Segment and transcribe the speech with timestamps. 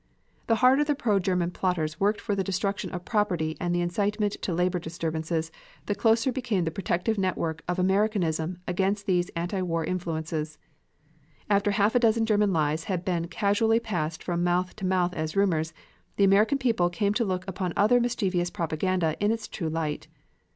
[0.47, 4.33] The harder the pro German plotters worked for the destruction of property and the incitement
[4.41, 5.51] to labor disturbances,
[5.85, 10.57] the closer became the protective network of Americanism against these anti war influences.
[11.51, 15.35] After half a dozen German lies had been casually passed from mouth to mouth as
[15.35, 15.71] rumors;
[16.15, 20.07] the American people came to look upon other mischievous propaganda in its true light.